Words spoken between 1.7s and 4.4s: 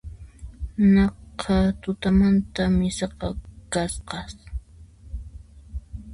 tutamanta misaqa kasqas